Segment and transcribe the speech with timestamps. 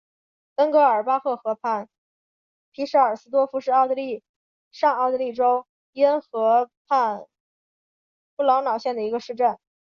[0.55, 1.87] 恩格尔巴赫河畔
[2.71, 4.23] 皮舍尔斯多夫是奥地利
[4.71, 7.27] 上奥地利州因河畔
[8.35, 9.59] 布劳瑙县的一个市镇。